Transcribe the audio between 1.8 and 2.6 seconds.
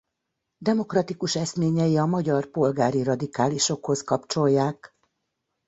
a magyar